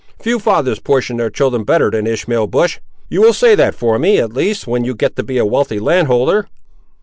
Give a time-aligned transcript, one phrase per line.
[0.19, 4.17] Few fathers portion their children better than Ishmael Bush; you will say that for me,
[4.17, 6.47] at least, when you get to be a wealthy landholder."